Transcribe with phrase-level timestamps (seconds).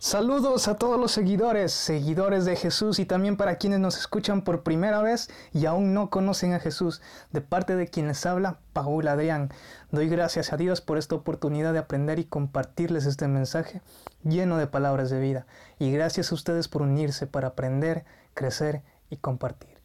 [0.00, 4.62] Saludos a todos los seguidores, seguidores de Jesús y también para quienes nos escuchan por
[4.62, 7.02] primera vez y aún no conocen a Jesús.
[7.32, 9.50] De parte de quien les habla, Paul Adrián.
[9.90, 13.82] Doy gracias a Dios por esta oportunidad de aprender y compartirles este mensaje
[14.22, 15.48] lleno de palabras de vida.
[15.80, 19.78] Y gracias a ustedes por unirse para aprender, crecer y compartir.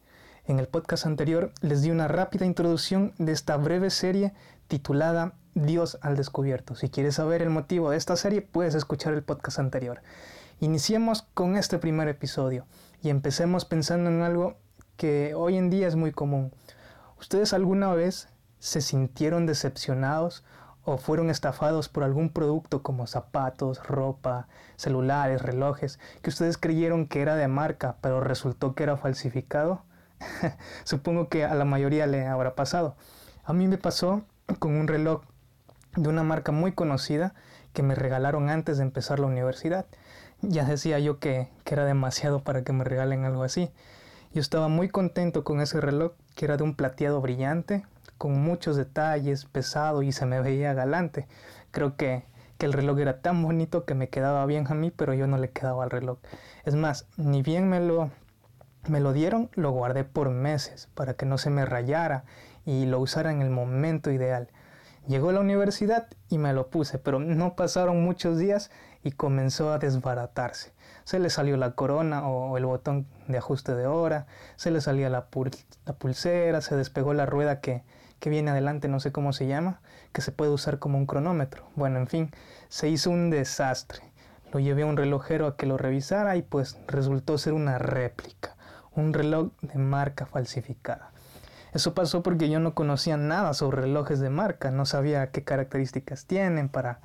[0.46, 4.32] En el podcast anterior les di una rápida introducción de esta breve serie
[4.68, 6.74] titulada Dios al descubierto.
[6.74, 10.02] Si quieres saber el motivo de esta serie, puedes escuchar el podcast anterior.
[10.60, 12.66] Iniciemos con este primer episodio
[13.02, 14.56] y empecemos pensando en algo
[14.96, 16.52] que hoy en día es muy común.
[17.20, 20.44] ¿Ustedes alguna vez se sintieron decepcionados
[20.84, 27.22] o fueron estafados por algún producto como zapatos, ropa, celulares, relojes, que ustedes creyeron que
[27.22, 29.84] era de marca, pero resultó que era falsificado?
[30.84, 32.96] Supongo que a la mayoría le habrá pasado.
[33.44, 34.24] A mí me pasó
[34.58, 35.22] con un reloj
[35.96, 37.34] de una marca muy conocida
[37.72, 39.86] que me regalaron antes de empezar la universidad.
[40.42, 43.70] Ya decía yo que, que, era demasiado para que me regalen algo así.
[44.32, 47.84] Yo estaba muy contento con ese reloj que era de un plateado brillante,
[48.18, 51.26] con muchos detalles, pesado y se me veía galante.
[51.70, 52.24] Creo que,
[52.58, 55.38] que el reloj era tan bonito que me quedaba bien a mí, pero yo no
[55.38, 56.18] le quedaba al reloj.
[56.64, 58.10] Es más, ni bien me lo,
[58.88, 62.24] me lo dieron, lo guardé por meses para que no se me rayara
[62.64, 64.48] y lo usara en el momento ideal.
[65.06, 68.70] Llegó a la universidad y me lo puse, pero no pasaron muchos días
[69.02, 70.72] y comenzó a desbaratarse.
[71.04, 75.10] Se le salió la corona o el botón de ajuste de hora, se le salía
[75.10, 77.82] la, pulsera, se despegó la rueda que,
[78.18, 79.82] que viene adelante, no sé cómo se llama,
[80.12, 81.64] que se puede usar como un cronómetro.
[81.76, 82.30] Bueno, en fin,
[82.70, 84.00] se hizo un desastre.
[84.54, 88.56] Lo llevé a un relojero a que lo revisara y pues resultó ser una réplica,
[88.94, 91.13] un reloj de marca falsificada.
[91.74, 96.24] Eso pasó porque yo no conocía nada sobre relojes de marca, no sabía qué características
[96.24, 97.00] tienen para,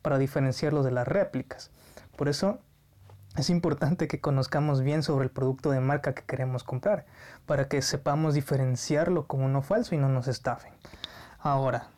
[0.00, 1.70] para diferenciarlos de las réplicas.
[2.16, 2.58] Por eso
[3.36, 7.04] es importante que conozcamos bien sobre el producto de marca que queremos comprar,
[7.44, 10.72] para que sepamos diferenciarlo con uno falso y no nos estafen.
[11.38, 11.88] Ahora,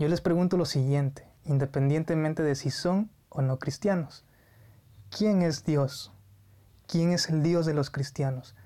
[0.00, 4.24] yo les pregunto lo siguiente, independientemente de si son o no cristianos.
[5.16, 6.10] ¿Quién es Dios?
[6.88, 8.56] ¿Quién es el Dios de los cristianos?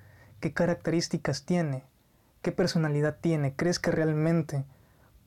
[0.41, 1.84] ¿Qué características tiene?
[2.42, 3.54] ¿Qué personalidad tiene?
[3.54, 4.64] ¿Crees que realmente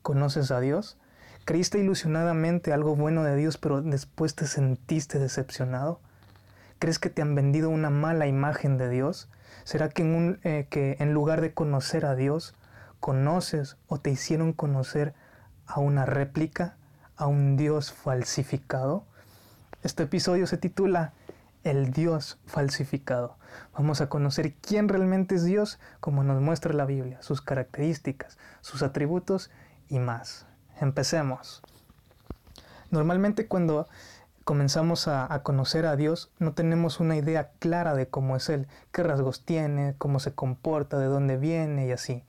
[0.01, 0.97] conoces a Dios?
[1.45, 6.01] ¿Creíste ilusionadamente algo bueno de Dios pero después te sentiste decepcionado?
[6.77, 9.29] ¿Crees que te han vendido una mala imagen de Dios?
[9.63, 12.53] ¿Será que en, eh, que en lugar de conocer a Dios,
[12.99, 15.13] conoces o te hicieron conocer
[15.67, 16.75] a una réplica,
[17.15, 19.05] a un Dios falsificado?
[19.83, 21.13] Este episodio se titula
[21.65, 23.37] el Dios falsificado.
[23.73, 28.83] Vamos a conocer quién realmente es Dios como nos muestra la Biblia, sus características, sus
[28.83, 29.49] atributos
[29.89, 30.45] y más.
[30.79, 31.63] Empecemos.
[32.91, 33.87] Normalmente cuando
[34.43, 38.67] comenzamos a, a, conocer a Dios no tenemos una idea clara de cómo es Él,
[38.91, 42.23] qué rasgos tiene, cómo se comporta, de dónde viene y así.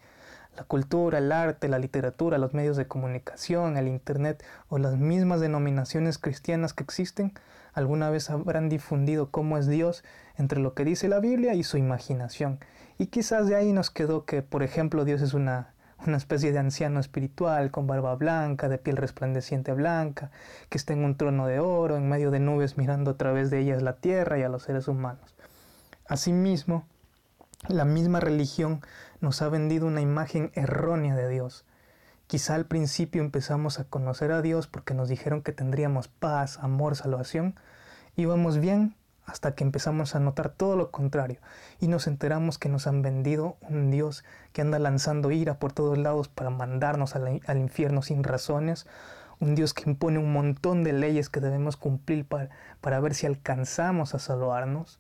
[0.57, 5.41] La cultura, el arte, la literatura, los medios de comunicación, el Internet o las mismas
[5.41, 7.35] denominaciones cristianas que existen
[7.77, 10.03] alguna vez habrán difundido cómo es Dios
[10.39, 12.59] entre lo que dice la Biblia y su imaginación.
[12.99, 15.75] Y quizás de ahí nos quedó que, por ejemplo, Dios es una,
[16.07, 20.31] una especie de anciano espiritual con barba blanca, de piel resplandeciente blanca,
[20.71, 23.61] que está en un trono de oro, en medio de nubes mirando a través de
[23.61, 25.37] ellas la tierra y a los seres humanos.
[26.09, 26.87] Asimismo,
[27.69, 28.81] la misma religión
[29.21, 31.66] nos ha vendido una imagen errónea de Dios.
[32.27, 36.97] Quizá al principio empezamos a conocer a Dios porque nos dijeron que tendríamos paz, amor,
[36.97, 37.55] salvación.
[38.17, 41.39] Íbamos bien hasta que empezamos a notar todo lo contrario
[41.79, 45.99] y nos enteramos que nos han vendido un Dios que anda lanzando ira por todos
[45.99, 48.89] lados para mandarnos al, infierno sin razones,
[49.39, 52.51] un Dios que impone un montón de leyes que debemos cumplir para,
[52.81, 54.99] para ver si alcanzamos a salvarnos,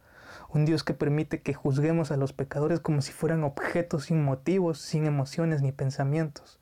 [0.49, 4.79] un Dios que permite que juzguemos a los pecadores como si fueran objetos sin motivos,
[4.81, 6.61] sin emociones ni pensamientos,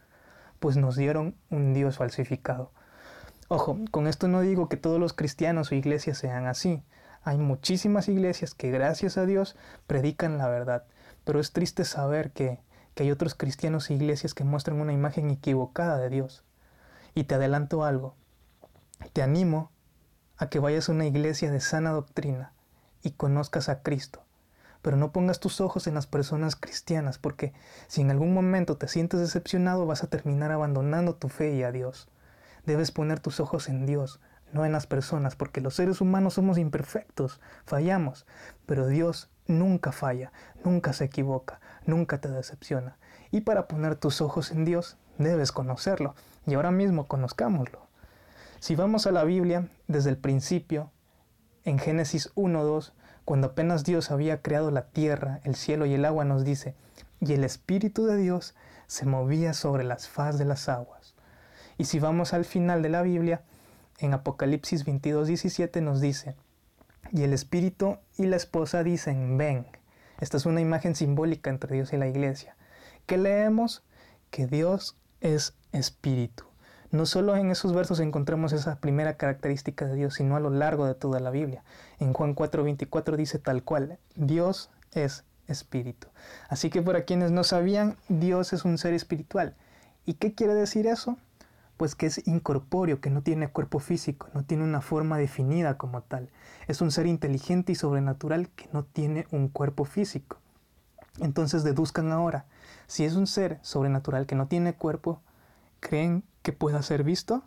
[0.65, 2.73] pues nos dieron un Dios falsificado.
[3.49, 6.83] Ojo, con esto no digo que todos los cristianos o iglesias sean así.
[7.23, 9.57] Hay muchísimas iglesias que gracias a Dios
[9.87, 10.87] predican la verdad,
[11.25, 12.61] pero es triste saber que,
[12.95, 16.45] que hay otros cristianos e iglesias que muestran una imagen equivocada de Dios.
[17.15, 18.15] Y te adelanto algo,
[19.13, 19.71] te animo
[20.39, 22.55] a que vayas a una iglesia de sana doctrina,
[23.03, 24.25] y conozcas a Cristo.
[24.85, 27.55] Pero no pongas tus ojos en las personas cristianas, porque
[27.87, 31.73] si en algún momento te sientes decepcionado vas a terminar abandonando tu fe y a
[31.73, 32.07] Dios.
[32.67, 34.21] Debes poner tus ojos en Dios,
[34.53, 38.27] no en las personas, porque los seres humanos somos imperfectos, fallamos,
[38.67, 40.33] pero Dios nunca falla,
[40.63, 42.99] nunca se equivoca, nunca te decepciona.
[43.31, 46.15] Y para poner tus ojos en Dios, debes conocerlo,
[46.47, 47.87] y ahora mismo conozcámoslo.
[48.61, 50.91] Si vamos a la Biblia, desde el principio,
[51.65, 52.93] en Génesis 1.2,
[53.25, 56.75] cuando apenas Dios había creado la tierra, el cielo y el agua, nos dice,
[57.21, 58.55] y el Espíritu de Dios
[58.87, 61.15] se movía sobre las faz de las aguas.
[61.79, 63.43] Y si vamos al final de la Biblia,
[63.99, 66.37] en Apocalipsis 22.17 nos dice,
[67.13, 69.67] y el Espíritu y la esposa dicen, ven.
[70.21, 72.57] Esta es una imagen simbólica entre Dios y la iglesia.
[73.07, 73.83] ¿Qué leemos?
[74.31, 76.45] Que Dios es Espíritu.
[76.95, 80.87] No solo en esos versos encontramos esa primera característica de Dios, sino a lo largo
[80.87, 81.65] de toda la Biblia.
[81.99, 86.07] En Juan 4:24 dice tal cual, Dios es espíritu.
[86.49, 89.57] Así que para quienes no sabían, Dios es un ser espiritual.
[90.07, 91.19] ¿Y qué quiere decir eso?
[91.79, 96.03] Pues que es incorpóreo, que no tiene cuerpo físico, no tiene una forma definida como
[96.03, 96.31] tal.
[96.69, 100.39] Es un ser inteligente y sobrenatural que no tiene un cuerpo físico.
[101.19, 102.45] Entonces deduzcan ahora,
[102.87, 105.23] si es un ser sobrenatural que no tiene cuerpo,
[105.85, 107.45] ¿creen que pueda ser visto?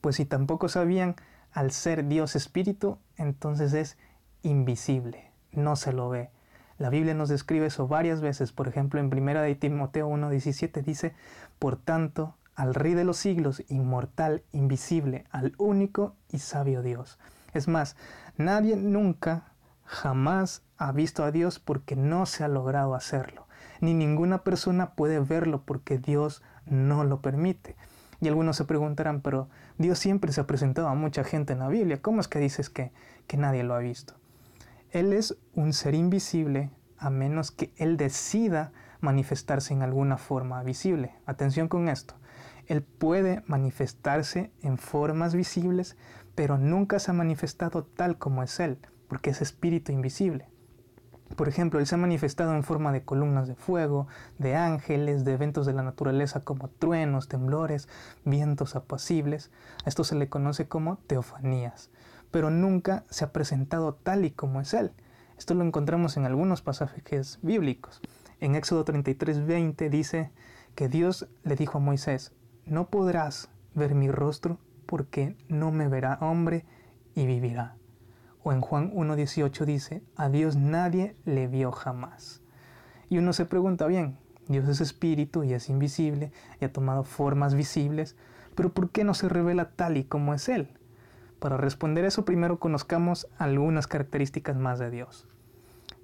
[0.00, 1.14] Pues si tampoco sabían,
[1.52, 3.96] al ser Dios espíritu, entonces es
[4.42, 6.30] invisible, no se lo ve.
[6.78, 11.14] La Biblia nos describe eso varias veces, por ejemplo en 1 de Timoteo 1:17 dice,
[11.60, 17.18] "Por tanto, al Rey de los siglos, inmortal, invisible, al único y sabio Dios."
[17.52, 17.96] Es más,
[18.36, 19.52] nadie nunca
[19.84, 23.46] jamás ha visto a Dios porque no se ha logrado hacerlo,
[23.80, 27.76] ni ninguna persona puede verlo porque Dios no lo permite.
[28.20, 31.68] Y algunos se preguntarán, pero Dios siempre se ha presentado a mucha gente en la
[31.68, 32.92] Biblia, ¿cómo es que dices que,
[33.26, 34.14] que nadie lo ha visto?
[34.90, 41.14] Él es un ser invisible a menos que Él decida manifestarse en alguna forma visible.
[41.26, 42.14] Atención con esto.
[42.66, 45.96] Él puede manifestarse en formas visibles,
[46.34, 48.78] pero nunca se ha manifestado tal como es Él,
[49.08, 50.48] porque es espíritu invisible.
[51.36, 55.32] Por ejemplo, Él se ha manifestado en forma de columnas de fuego, de ángeles, de
[55.32, 57.88] eventos de la naturaleza como truenos, temblores,
[58.24, 59.50] vientos apacibles.
[59.84, 61.90] A esto se le conoce como teofanías,
[62.30, 64.92] pero nunca se ha presentado tal y como es Él.
[65.38, 68.02] Esto lo encontramos en algunos pasajes bíblicos.
[68.40, 70.30] En Éxodo 33:20 dice
[70.74, 72.32] que Dios le dijo a Moisés,
[72.66, 76.66] no podrás ver mi rostro porque no me verá hombre
[77.14, 77.79] y vivirá.
[78.42, 82.42] O en Juan 1.18 dice, a Dios nadie le vio jamás.
[83.08, 84.16] Y uno se pregunta, bien,
[84.48, 88.16] Dios es espíritu y es invisible y ha tomado formas visibles,
[88.54, 90.76] pero ¿por qué no se revela tal y como es Él?
[91.38, 95.26] Para responder eso, primero conozcamos algunas características más de Dios.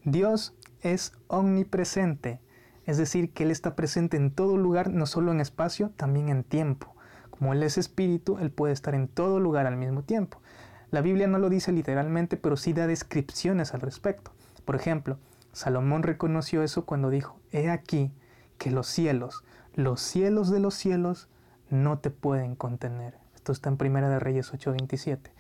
[0.05, 2.41] Dios es omnipresente,
[2.87, 6.44] es decir, que Él está presente en todo lugar, no solo en espacio, también en
[6.44, 6.94] tiempo.
[7.31, 10.41] Como Él es espíritu, Él puede estar en todo lugar al mismo tiempo.
[10.91, 14.33] La Biblia no lo dice literalmente, pero sí da descripciones al respecto.
[14.65, 15.19] Por ejemplo,
[15.53, 18.12] Salomón reconoció eso cuando dijo, He aquí
[18.59, 19.43] que los cielos,
[19.75, 21.29] los cielos de los cielos,
[21.71, 23.15] no te pueden contener.
[23.35, 25.31] Esto está en Primera de Reyes 8:27.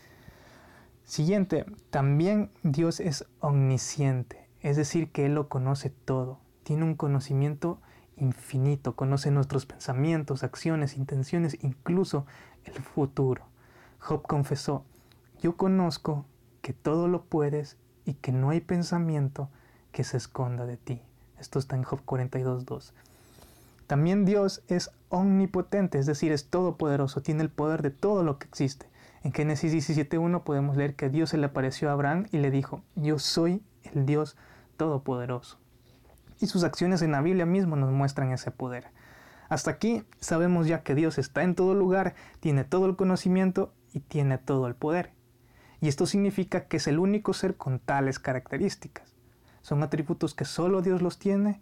[1.04, 7.80] Siguiente, también Dios es omnisciente, es decir, que Él lo conoce todo, tiene un conocimiento
[8.16, 12.26] infinito, conoce nuestros pensamientos, acciones, intenciones, incluso
[12.64, 13.44] el futuro.
[14.00, 14.84] Job confesó,
[15.42, 16.24] yo conozco
[16.62, 19.50] que todo lo puedes y que no hay pensamiento
[19.92, 21.02] que se esconda de ti.
[21.38, 22.92] Esto está en Job 42.2.
[23.86, 28.46] También Dios es omnipotente, es decir, es todopoderoso, tiene el poder de todo lo que
[28.46, 28.86] existe.
[29.22, 32.82] En Génesis 17.1 podemos leer que Dios se le apareció a Abraham y le dijo,
[32.94, 33.62] yo soy
[33.94, 34.36] el Dios
[34.76, 35.58] todopoderoso.
[36.40, 38.88] Y sus acciones en la Biblia mismo nos muestran ese poder.
[39.48, 44.00] Hasta aquí sabemos ya que Dios está en todo lugar, tiene todo el conocimiento y
[44.00, 45.15] tiene todo el poder.
[45.80, 49.14] Y esto significa que es el único ser con tales características.
[49.62, 51.60] Son atributos que solo Dios los tiene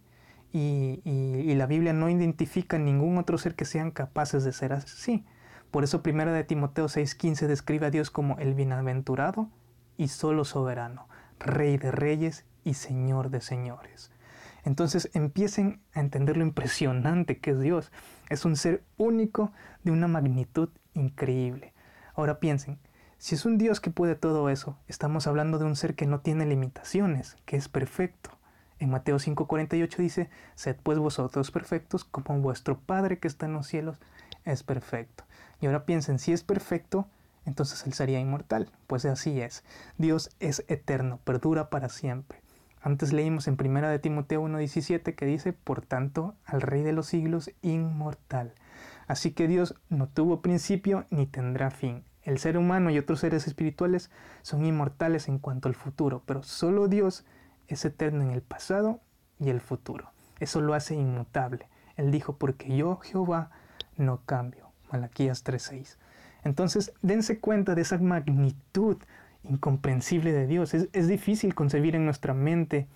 [0.53, 5.25] y, la Biblia no identifica ningún otro ser que sean capaces de ser así.
[5.71, 9.49] Por eso primera de Timoteo 6:15 describe a Dios como el bienaventurado
[9.97, 11.09] y solo soberano,
[11.41, 14.13] rey de reyes y señor de señores.
[14.65, 17.93] Entonces empiecen a entender lo impresionante que es Dios.
[18.31, 19.53] Es un ser único
[19.83, 21.75] de una magnitud increíble.
[22.15, 22.79] Ahora piensen,
[23.25, 26.21] si es un Dios que puede todo eso, estamos hablando de un ser que no
[26.21, 28.29] tiene limitaciones, que es perfecto.
[28.79, 33.67] En Mateo 5:48 dice, sed pues vosotros perfectos como vuestro Padre que está en los
[33.67, 33.99] cielos
[34.45, 35.25] es perfecto.
[35.63, 37.09] Y ahora piensen, si es perfecto,
[37.47, 38.71] entonces Él sería inmortal.
[38.87, 39.65] Pues así es.
[39.97, 42.43] Dios es eterno, perdura para siempre.
[42.83, 47.07] Antes leímos en 1 de Timoteo 1:17 que dice, por tanto, al Rey de los
[47.07, 48.53] siglos, inmortal.
[49.07, 52.05] Así que Dios no tuvo principio ni tendrá fin.
[52.25, 54.11] El ser humano y otros seres espirituales
[54.43, 57.25] son inmortales en cuanto al futuro, pero solo Dios
[57.69, 59.01] es eterno en el pasado
[59.39, 60.11] y el futuro.
[60.41, 61.69] Eso lo hace inmutable.
[61.97, 63.51] Él dijo, porque yo, Jehová,
[63.97, 64.71] no cambio.
[64.91, 65.97] Malaquías 3:6.
[66.45, 68.97] Entonces, dense cuenta de esa magnitud
[69.45, 70.75] incomprensible de Dios.
[70.75, 72.87] Es, es difícil concebir en nuestra mente,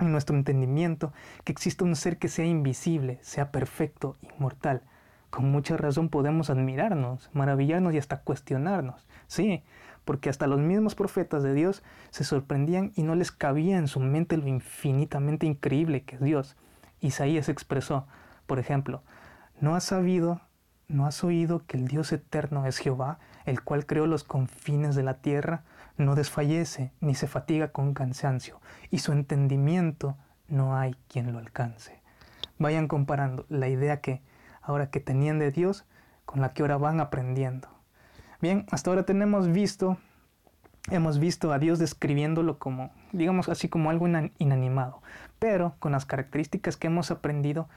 [0.00, 1.12] en nuestro entendimiento,
[1.44, 4.82] que exista un ser que sea invisible, sea perfecto, inmortal.
[5.30, 9.06] Con mucha razón podemos admirarnos, maravillarnos y hasta cuestionarnos.
[9.26, 9.62] Sí,
[10.04, 14.00] porque hasta los mismos profetas de Dios se sorprendían y no les cabía en su
[14.00, 16.56] mente lo infinitamente increíble que es Dios.
[17.00, 18.06] Isaías expresó,
[18.46, 19.02] por ejemplo,
[19.60, 20.40] ¿no has sabido,
[20.88, 25.02] no has oído que el Dios eterno es Jehová, el cual creó los confines de
[25.02, 25.64] la tierra?
[25.98, 30.16] No desfallece ni se fatiga con cansancio, y su entendimiento
[30.48, 32.00] no hay quien lo alcance.
[32.58, 34.22] Vayan comparando la idea que
[34.68, 35.86] ahora que tenían de Dios
[36.26, 37.68] con la que ahora van aprendiendo.
[38.40, 39.96] Bien, hasta ahora tenemos visto,
[40.90, 44.06] hemos visto a Dios describiéndolo como, digamos así, como algo
[44.38, 45.02] inanimado,
[45.38, 47.68] pero con las características que hemos aprendido,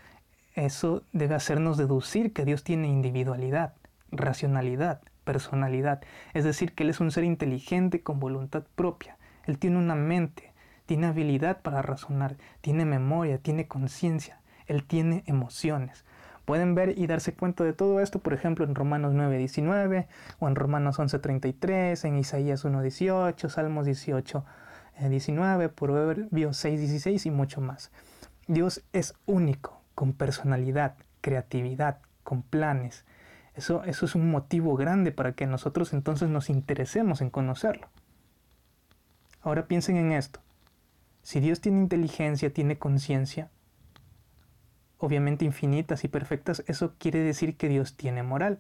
[0.53, 3.73] eso debe hacernos deducir que Dios tiene individualidad,
[4.11, 6.01] racionalidad, personalidad,
[6.33, 10.51] es decir, que Él es un ser inteligente con voluntad propia, Él tiene una mente,
[10.85, 16.03] tiene habilidad para razonar, tiene memoria, tiene conciencia, Él tiene emociones.
[16.45, 20.07] Pueden ver y darse cuenta de todo esto, por ejemplo, en Romanos 9:19
[20.39, 24.43] o en Romanos 11:33, en Isaías 1:18, Salmos 18,
[25.09, 27.91] 19, Proverbios 6:16 y mucho más.
[28.47, 33.05] Dios es único, con personalidad, creatividad, con planes.
[33.53, 37.87] Eso, eso es un motivo grande para que nosotros entonces nos interesemos en conocerlo.
[39.41, 40.39] Ahora piensen en esto.
[41.23, 43.49] Si Dios tiene inteligencia, tiene conciencia,
[45.01, 48.59] obviamente infinitas y perfectas, eso quiere decir que Dios tiene moral.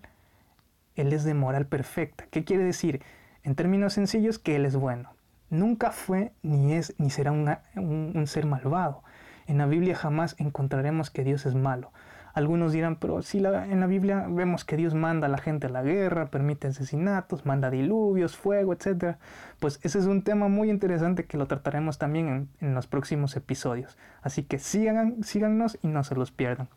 [0.95, 2.25] Él es de moral perfecta.
[2.31, 3.01] ¿Qué quiere decir?
[3.43, 5.13] En términos sencillos, que Él es bueno.
[5.49, 9.03] Nunca fue, ni es, ni será un, un ser malvado.
[9.45, 11.91] En la Biblia jamás encontraremos que Dios es malo.
[12.33, 15.69] Algunos dirán, pero si en la Biblia vemos que Dios manda a la gente a
[15.69, 19.17] la guerra, permite asesinatos, manda diluvios, fuego, etc.
[19.59, 23.97] Pues ese es un tema muy interesante que lo trataremos también en, los próximos episodios.
[24.21, 26.69] Así que sigan, síganos y no se los pierdan.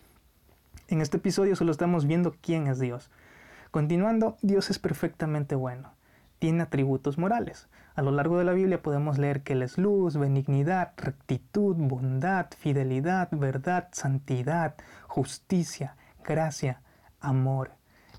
[0.89, 3.11] En este episodio solo estamos viendo quién es Dios.
[3.71, 5.94] Continuando, Dios es perfectamente bueno.
[6.45, 7.69] Tiene atributos morales.
[7.95, 12.49] A lo largo de la Biblia podemos leer que Él es luz, benignidad, rectitud, bondad,
[12.59, 14.75] fidelidad, verdad, santidad,
[15.09, 16.83] justicia, gracia,
[17.19, 17.71] amor.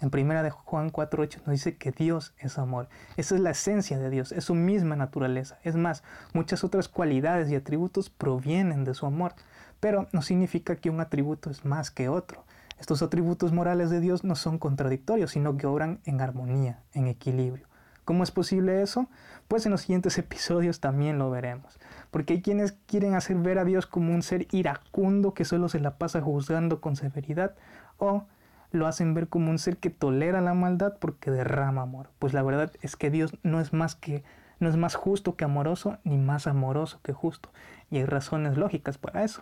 [0.02, 2.90] En primera de Juan 4.8 nos dice que Dios es amor.
[3.16, 5.60] Esa es la esencia de Dios, es su misma naturaleza.
[5.62, 6.04] Es más,
[6.34, 9.36] muchas otras cualidades y atributos provienen de su amor,
[9.80, 12.44] pero no significa que un atributo es más que otro.
[12.80, 17.68] Estos atributos morales de Dios no son contradictorios, sino que obran en armonía, en equilibrio.
[18.06, 19.10] ¿Cómo es posible eso?
[19.48, 21.80] Pues en los siguientes episodios también lo veremos.
[22.12, 25.80] Porque hay quienes quieren hacer ver a Dios como un ser iracundo que solo se
[25.80, 27.56] la pasa juzgando con severidad
[27.98, 28.26] o
[28.72, 32.12] lo hacen ver como un ser que tolera la maldad porque derrama amor.
[32.20, 34.24] Pues la verdad es que Dios no es más que
[34.60, 37.50] no es más justo que amoroso ni más amoroso que justo
[37.90, 39.42] y hay razones lógicas para eso.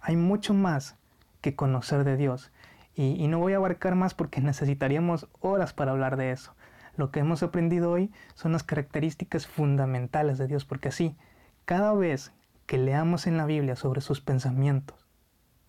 [0.00, 0.96] Hay mucho más
[1.40, 2.50] que conocer de Dios
[2.94, 6.54] y, y no voy a abarcar más porque necesitaríamos horas para hablar de eso.
[6.96, 11.16] Lo que hemos aprendido hoy son las características fundamentales de Dios, porque así,
[11.64, 12.32] cada vez
[12.66, 15.06] que leamos en la Biblia sobre sus pensamientos,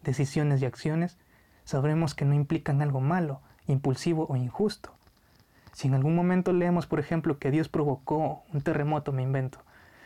[0.03, 1.17] decisiones y acciones,
[1.63, 4.93] sabremos que no implican algo malo, impulsivo o injusto.
[5.73, 9.59] Si en algún momento leemos, por ejemplo, que Dios provocó un terremoto, me invento,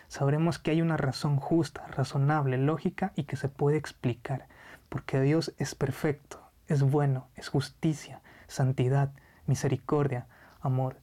[0.07, 4.47] sabremos que hay una razón justa, razonable, lógica y que se puede explicar,
[4.87, 9.11] porque Dios es perfecto, es bueno, es justicia, santidad,
[9.45, 10.27] misericordia,
[10.61, 10.97] amor.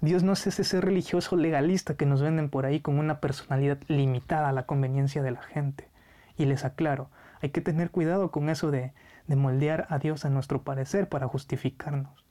[0.00, 4.48] Dios no es ese religioso legalista que nos venden por ahí con una personalidad limitada
[4.48, 5.88] a la conveniencia de la gente.
[6.36, 7.10] Y les aclaro,
[7.40, 8.92] hay que tener cuidado con eso de,
[9.26, 12.24] de moldear a Dios a nuestro parecer para justificarnos.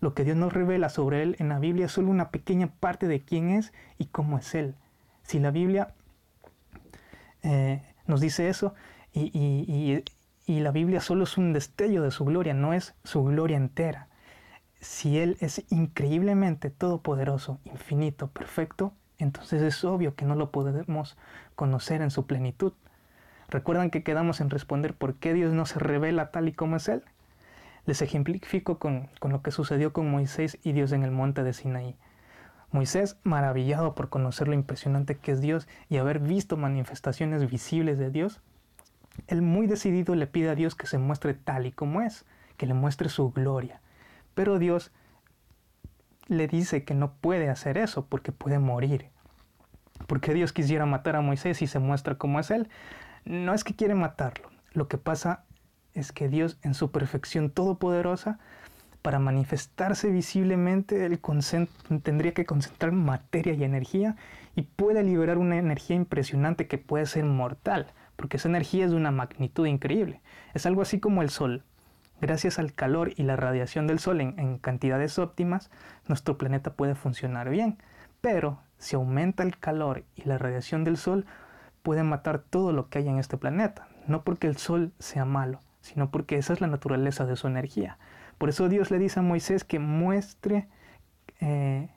[0.00, 3.08] Lo que Dios nos revela sobre Él en la Biblia es solo una pequeña parte
[3.08, 4.74] de quién es y cómo es Él.
[5.22, 5.94] Si la Biblia
[7.42, 8.74] eh, nos dice eso
[9.14, 10.04] y, y,
[10.46, 14.08] y la Biblia solo es un destello de su gloria, no es su gloria entera
[14.80, 21.16] si Él es increíblemente todopoderoso, infinito, perfecto, entonces es obvio que no lo podemos
[21.56, 22.72] conocer en su plenitud.
[23.48, 26.88] ¿Recuerdan que quedamos en responder por qué Dios no se revela tal y como es
[26.88, 27.02] Él?
[27.86, 31.54] Les ejemplifico con, con lo que sucedió con Moisés y Dios en el monte de
[31.54, 31.96] Sinaí.
[32.70, 38.10] Moisés, maravillado por conocer lo impresionante que es Dios y haber visto manifestaciones visibles de
[38.10, 38.42] Dios,
[39.26, 42.24] él muy decidido le pide a Dios que se muestre tal y como es,
[42.56, 43.80] que le muestre su gloria,
[44.38, 44.92] pero Dios
[46.28, 49.08] le dice que no puede hacer eso porque puede morir.
[50.06, 52.68] Porque Dios quisiera matar a Moisés y se muestra como es Él.
[53.24, 54.48] No es que quiere matarlo.
[54.74, 55.42] Lo que pasa
[55.92, 58.38] es que Dios en su perfección todopoderosa,
[59.02, 61.20] para manifestarse visiblemente, él
[62.04, 64.14] tendría que concentrar materia y energía
[64.54, 68.98] y puede liberar una energía impresionante que puede ser mortal, porque esa energía es de
[68.98, 70.20] una magnitud increíble.
[70.54, 71.64] Es algo así como el Sol.
[72.20, 75.70] Gracias al calor y la radiación del Sol en, cantidades óptimas,
[76.08, 77.78] nuestro planeta puede funcionar bien.
[78.20, 81.26] Pero si aumenta el calor y la radiación del Sol,
[81.82, 83.86] puede matar todo lo que hay en este planeta.
[84.08, 87.98] No porque el Sol sea malo, sino porque esa es la naturaleza de su energía.
[88.36, 90.68] Por eso Dios le dice a Moisés que muestre,
[91.40, 91.88] eh,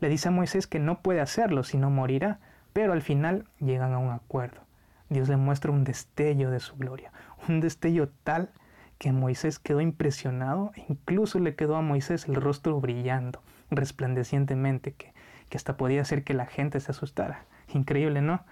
[0.00, 2.40] le dice a Moisés que no puede hacerlo, sino morirá.
[2.72, 4.62] Pero al final llegan a un acuerdo.
[5.10, 7.12] Dios le muestra un destello de su gloria,
[7.48, 8.50] un destello tal
[8.98, 15.12] que Moisés quedó impresionado, e incluso le quedó a Moisés el rostro brillando, resplandecientemente, que,
[15.48, 17.44] que hasta podía hacer que la gente se asustara.
[17.72, 18.44] Increíble, ¿no?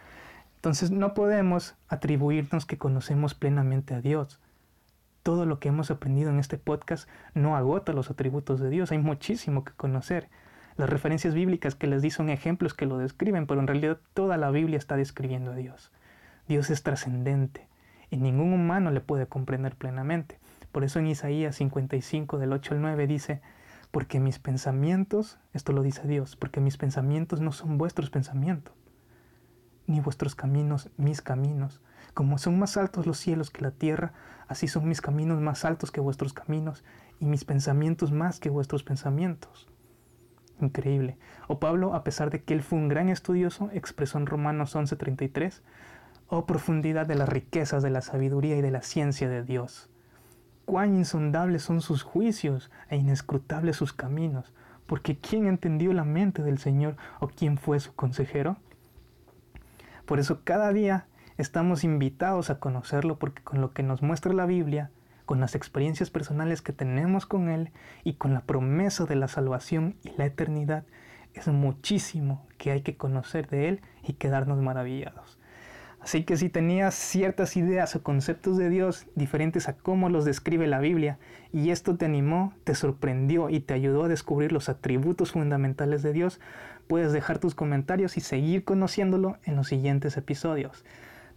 [0.57, 4.39] Entonces no podemos atribuirnos que conocemos plenamente a Dios.
[5.23, 8.99] Todo lo que hemos aprendido en este podcast no agota los atributos de Dios, hay
[8.99, 10.29] muchísimo que conocer.
[10.77, 14.37] Las referencias bíblicas que les di son ejemplos que lo describen, pero en realidad toda
[14.37, 15.93] la Biblia está describiendo a Dios.
[16.49, 17.67] Dios es trascendente,
[18.13, 20.39] y ningún humano le puede comprender plenamente.
[20.71, 23.41] Por eso en Isaías 55 del 8 al 9 dice,
[23.91, 28.75] porque mis pensamientos, esto lo dice Dios, porque mis pensamientos no son vuestros pensamientos,
[29.87, 31.81] ni vuestros caminos mis caminos.
[32.13, 34.13] Como son más altos los cielos que la tierra,
[34.47, 36.85] así son mis caminos más altos que vuestros caminos,
[37.19, 39.69] y mis pensamientos más que vuestros pensamientos.
[40.61, 41.17] Increíble.
[41.49, 45.63] O Pablo, a pesar de que él fue un gran estudioso, expresó en Romanos 11:33,
[46.35, 49.91] Oh profundidad de las riquezas de la sabiduría y de la ciencia de Dios.
[50.65, 54.55] Cuán insondables son sus juicios e inescrutables sus caminos,
[54.87, 58.57] porque ¿quién entendió la mente del Señor o quién fue su consejero?
[60.07, 64.47] Por eso cada día estamos invitados a conocerlo porque con lo que nos muestra la
[64.47, 64.91] Biblia,
[65.27, 67.73] con las experiencias personales que tenemos con Él
[68.05, 70.85] y con la promesa de la salvación y la eternidad,
[71.35, 75.42] es muchísimo que hay que conocer de Él y quedarnos maravillados.
[76.03, 80.67] Así que si tenías ciertas ideas o conceptos de Dios diferentes a cómo los describe
[80.67, 81.21] la Biblia,
[81.53, 86.13] y esto te animó, te sorprendió y te ayudó a descubrir los atributos fundamentales de
[86.13, 86.41] Dios,
[86.89, 90.85] puedes dejar tus comentarios y seguir conociéndolo en los siguientes episodios.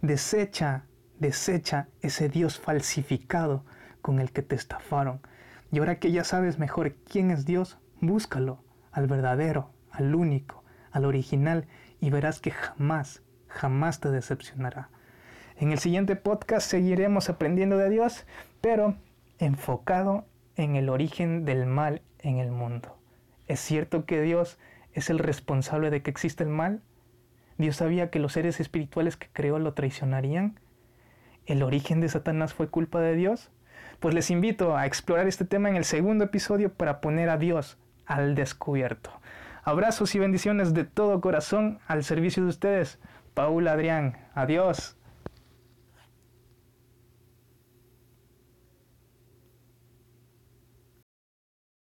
[0.02, 0.84] Desecha,
[1.20, 3.64] desecha ese Dios falsificado
[4.02, 5.20] con el que te estafaron.
[5.70, 11.04] Y ahora que ya sabes mejor quién es Dios, búscalo, al verdadero, al único, al
[11.04, 11.68] original,
[12.00, 14.88] y verás que jamás jamás te decepcionará.
[15.58, 18.26] En el siguiente podcast seguiremos aprendiendo de Dios,
[18.60, 18.96] pero
[19.38, 22.96] enfocado en el origen del mal en el mundo.
[23.46, 24.58] ¿Es cierto que Dios
[24.92, 26.82] es el responsable de que exista el mal?
[27.58, 30.60] ¿Dios sabía que los seres espirituales que creó lo traicionarían?
[31.46, 33.50] ¿El origen de Satanás fue culpa de Dios?
[34.00, 37.78] Pues les invito a explorar este tema en el segundo episodio para poner a Dios
[38.04, 39.10] al descubierto.
[39.64, 42.98] Abrazos y bendiciones de todo corazón al servicio de ustedes.
[43.36, 44.16] Paul Adrián.
[44.34, 44.96] Adiós.